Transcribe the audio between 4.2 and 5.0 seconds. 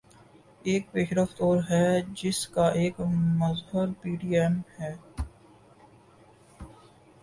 T M ہے۔